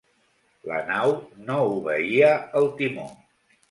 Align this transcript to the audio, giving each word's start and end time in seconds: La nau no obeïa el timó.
La 0.69 0.79
nau 0.87 1.13
no 1.51 1.61
obeïa 1.77 2.35
el 2.63 2.71
timó. 2.85 3.11